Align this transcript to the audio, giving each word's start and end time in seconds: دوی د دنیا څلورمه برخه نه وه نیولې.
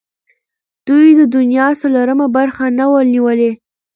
دوی 0.87 1.07
د 1.19 1.21
دنیا 1.35 1.67
څلورمه 1.81 2.27
برخه 2.37 2.65
نه 2.79 2.85
وه 2.91 3.01
نیولې. 3.13 3.51